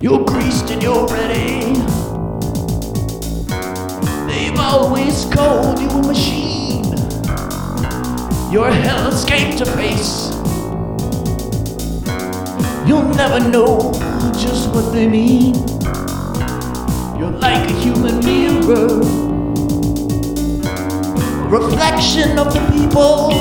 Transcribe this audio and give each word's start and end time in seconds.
You're 0.00 0.24
greased 0.24 0.70
and 0.70 0.80
you're 0.80 1.08
ready. 1.08 1.74
They've 4.28 4.56
always 4.56 5.24
called 5.24 5.80
you 5.80 5.88
a 5.88 6.06
machine. 6.06 6.84
Your 8.52 8.70
hell 8.70 9.08
escape 9.08 9.58
to 9.58 9.66
face. 9.66 10.30
You'll 12.86 13.12
never 13.16 13.40
know 13.50 13.90
just 14.38 14.70
what 14.70 14.92
they 14.92 15.08
mean. 15.08 15.56
You're 17.18 17.32
like 17.32 17.68
a 17.68 17.74
human 17.80 18.20
mirror, 18.20 19.00
reflection 21.48 22.38
of 22.38 22.54
the 22.54 22.60
people. 22.72 23.32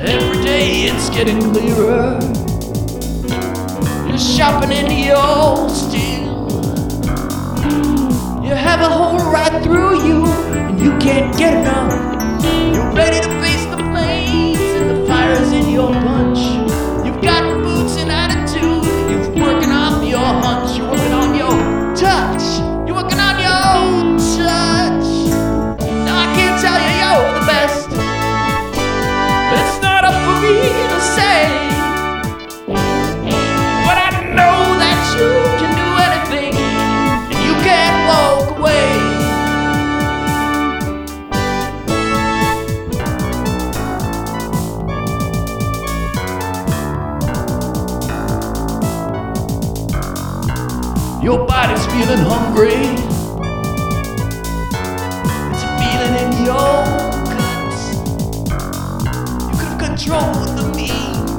Every 0.00 0.44
day 0.44 0.82
it's 0.82 1.10
getting 1.10 1.40
clearer 1.52 2.45
shopping 4.18 4.72
in 4.72 4.86
the 4.86 5.12
old 5.12 5.70
steel. 5.70 6.35
Your 51.26 51.44
body's 51.44 51.84
feeling 51.86 52.20
hungry. 52.20 52.86
It's 55.50 55.64
a 55.64 55.70
feeling 55.80 56.14
in 56.22 56.30
your 56.44 56.70
guts. 57.26 57.82
You 59.42 59.58
could 59.58 59.68
have 59.72 59.80
controlled 59.80 60.56
the 60.56 60.72
meat. 60.76 61.35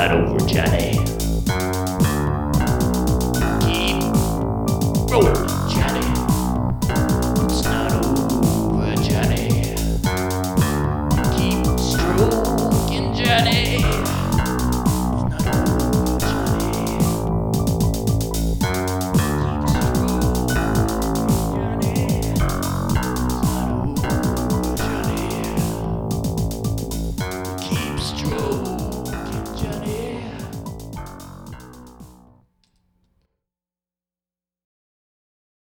Not 0.00 0.12
over, 0.12 0.38
Johnny. 0.46 1.09